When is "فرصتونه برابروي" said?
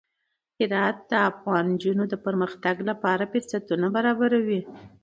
3.31-4.61